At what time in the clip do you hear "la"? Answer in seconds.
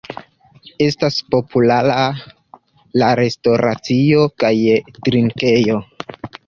3.03-3.13